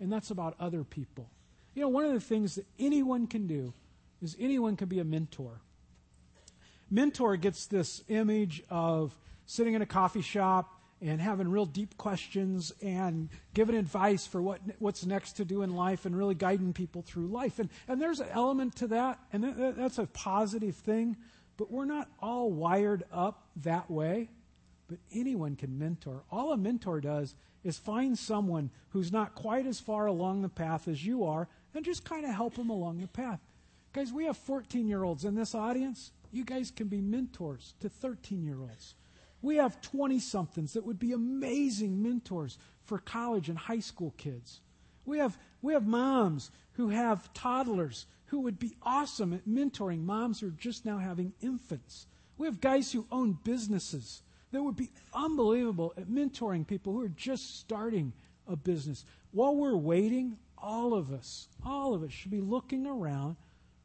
[0.00, 1.30] And that's about other people.
[1.74, 3.72] You know, one of the things that anyone can do
[4.20, 5.60] is anyone can be a mentor.
[6.90, 12.72] Mentor gets this image of sitting in a coffee shop and having real deep questions
[12.80, 17.02] and giving advice for what what's next to do in life and really guiding people
[17.02, 17.58] through life.
[17.58, 21.16] And and there's an element to that, and that's a positive thing.
[21.56, 24.30] But we're not all wired up that way.
[24.88, 26.24] But anyone can mentor.
[26.30, 27.34] All a mentor does
[27.64, 31.84] is find someone who's not quite as far along the path as you are and
[31.84, 33.40] just kind of help them along the path.
[33.92, 36.12] Guys, we have 14 year olds in this audience.
[36.30, 38.94] You guys can be mentors to 13 year olds.
[39.42, 44.60] We have 20 somethings that would be amazing mentors for college and high school kids.
[45.04, 50.40] We have, we have moms who have toddlers who would be awesome at mentoring moms
[50.40, 52.06] who are just now having infants.
[52.38, 57.08] We have guys who own businesses that would be unbelievable at mentoring people who are
[57.08, 58.12] just starting
[58.48, 59.04] a business.
[59.30, 63.36] While we're waiting, all of us, all of us should be looking around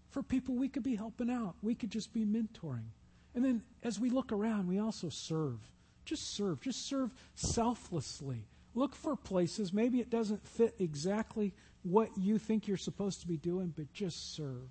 [0.09, 1.55] for people we could be helping out.
[1.61, 2.87] We could just be mentoring.
[3.35, 5.59] And then as we look around, we also serve.
[6.05, 6.61] Just serve.
[6.61, 8.47] Just serve selflessly.
[8.73, 9.73] Look for places.
[9.73, 11.53] Maybe it doesn't fit exactly
[11.83, 14.69] what you think you're supposed to be doing, but just serve.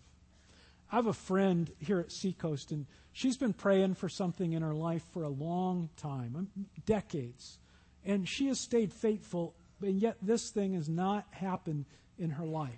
[0.90, 4.74] I have a friend here at Seacoast, and she's been praying for something in her
[4.74, 6.48] life for a long time, um,
[6.84, 7.58] decades.
[8.04, 11.86] And she has stayed faithful, and yet this thing has not happened
[12.18, 12.70] in her life.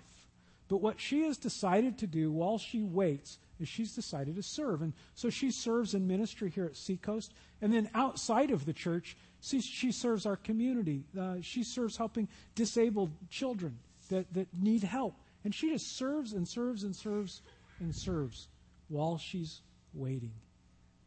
[0.68, 4.82] But what she has decided to do while she waits is she's decided to serve.
[4.82, 7.32] And so she serves in ministry here at Seacoast.
[7.62, 11.04] And then outside of the church, she, she serves our community.
[11.18, 15.14] Uh, she serves helping disabled children that, that need help.
[15.44, 17.42] And she just serves and serves and serves
[17.80, 18.48] and serves
[18.88, 19.60] while she's
[19.94, 20.34] waiting.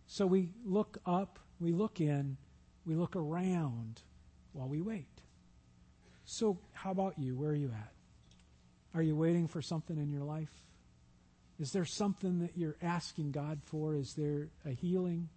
[0.07, 2.37] So we look up, we look in,
[2.85, 4.01] we look around
[4.53, 5.07] while we wait.
[6.25, 7.35] So, how about you?
[7.35, 7.91] Where are you at?
[8.93, 10.51] Are you waiting for something in your life?
[11.59, 13.95] Is there something that you're asking God for?
[13.95, 15.29] Is there a healing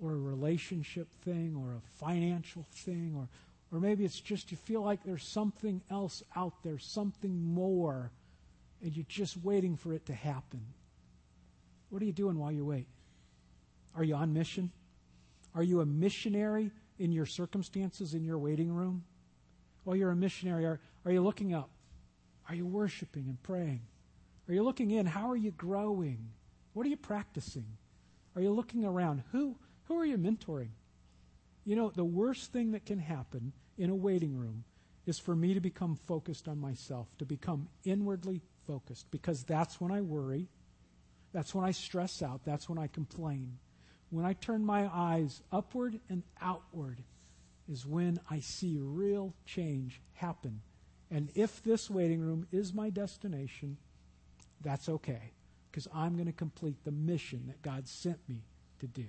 [0.00, 3.28] or a relationship thing or a financial thing or
[3.72, 8.10] or maybe it's just you feel like there's something else out there, something more,
[8.82, 10.62] and you're just waiting for it to happen.
[11.90, 12.86] What are you doing while you wait?
[13.94, 14.70] Are you on mission?
[15.54, 19.04] Are you a missionary in your circumstances in your waiting room?
[19.84, 21.70] While you're a missionary, are, are you looking up?
[22.48, 23.82] Are you worshiping and praying?
[24.48, 25.04] Are you looking in?
[25.04, 26.30] How are you growing?
[26.72, 27.66] What are you practicing?
[28.34, 29.22] Are you looking around?
[29.32, 30.68] Who, who are you mentoring?
[31.68, 34.64] You know, the worst thing that can happen in a waiting room
[35.04, 39.92] is for me to become focused on myself, to become inwardly focused, because that's when
[39.92, 40.48] I worry.
[41.32, 42.40] That's when I stress out.
[42.44, 43.58] That's when I complain.
[44.08, 47.02] When I turn my eyes upward and outward
[47.70, 50.62] is when I see real change happen
[51.10, 53.78] and if this waiting room is my destination,
[54.60, 55.32] that's okay,
[55.70, 58.42] because I'm going to complete the mission that God sent me
[58.80, 59.06] to do.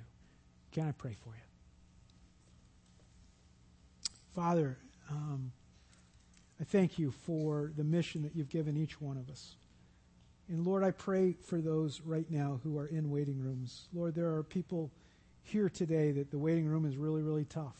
[0.72, 1.49] Can I pray for you?
[4.40, 4.78] Father,
[5.10, 5.52] um,
[6.62, 9.58] I thank you for the mission that you've given each one of us.
[10.48, 13.90] And Lord, I pray for those right now who are in waiting rooms.
[13.94, 14.94] Lord, there are people
[15.42, 17.76] here today that the waiting room is really, really tough.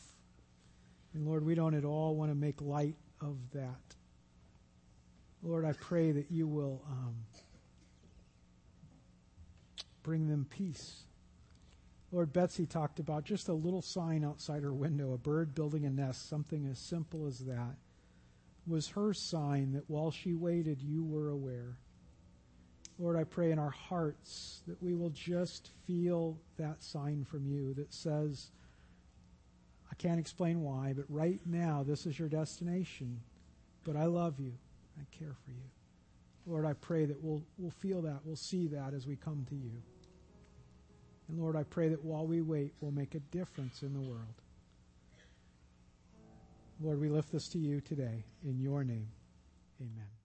[1.14, 3.96] And Lord, we don't at all want to make light of that.
[5.42, 7.14] Lord, I pray that you will um,
[10.02, 11.04] bring them peace.
[12.12, 15.90] Lord, Betsy talked about just a little sign outside her window, a bird building a
[15.90, 17.76] nest, something as simple as that,
[18.66, 21.76] was her sign that while she waited, you were aware.
[22.98, 27.74] Lord, I pray in our hearts that we will just feel that sign from you
[27.74, 28.50] that says,
[29.90, 33.20] I can't explain why, but right now this is your destination,
[33.84, 34.52] but I love you
[35.00, 35.62] I care for you.
[36.46, 39.54] Lord, I pray that we'll, we'll feel that, we'll see that as we come to
[39.54, 39.82] you.
[41.30, 44.34] And Lord, I pray that while we wait, we'll make a difference in the world.
[46.80, 48.24] Lord, we lift this to you today.
[48.42, 49.08] In your name,
[49.80, 50.19] amen.